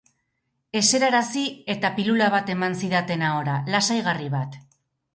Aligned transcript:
Eserarazi 0.79 1.43
eta 1.75 1.93
pilula 1.99 2.31
bat 2.39 2.51
eman 2.57 2.81
zidaten 2.83 3.29
ahora, 3.31 3.63
lasaigarri 3.77 4.37
bat. 4.39 4.63